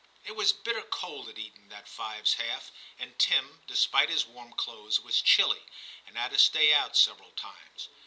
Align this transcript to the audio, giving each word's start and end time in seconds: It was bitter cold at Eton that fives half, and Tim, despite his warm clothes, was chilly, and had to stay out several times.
It 0.25 0.35
was 0.35 0.51
bitter 0.51 0.81
cold 0.81 1.29
at 1.29 1.37
Eton 1.37 1.69
that 1.69 1.87
fives 1.87 2.33
half, 2.33 2.71
and 2.97 3.19
Tim, 3.19 3.61
despite 3.67 4.09
his 4.09 4.25
warm 4.25 4.51
clothes, 4.53 4.99
was 4.99 5.21
chilly, 5.21 5.61
and 6.07 6.17
had 6.17 6.31
to 6.31 6.39
stay 6.39 6.73
out 6.73 6.97
several 6.97 7.29
times. 7.33 7.87